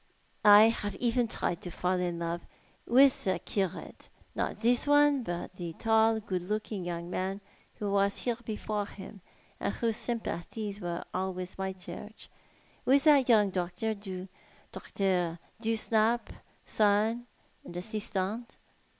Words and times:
"I 0.59 0.69
have 0.69 0.95
even 0.95 1.27
tried 1.27 1.61
to 1.61 1.69
fall 1.69 1.99
in 1.99 2.17
love— 2.17 2.47
with 2.97 3.27
a 3.27 3.37
curate; 3.37 4.09
not 4.33 4.55
this 4.55 4.87
one, 4.87 5.21
but 5.21 5.53
the 5.57 5.73
tall, 5.73 6.19
good 6.19 6.41
looking 6.41 6.83
young 6.83 7.11
man 7.11 7.39
who 7.75 7.91
was 7.91 8.17
here 8.23 8.35
before 8.43 8.87
him, 8.87 9.21
aud 9.61 9.73
whose 9.73 9.97
sympathies 9.97 10.81
were 10.81 11.03
all 11.13 11.33
with 11.33 11.55
my 11.59 11.71
church— 11.71 12.31
with 12.83 13.03
that 13.03 13.29
young 13.29 13.51
doctor, 13.51 13.93
Dr. 14.71 15.37
Dewsnap's 15.61 16.33
son 16.65 17.27
and 17.63 17.77
assistant. 17.77 18.57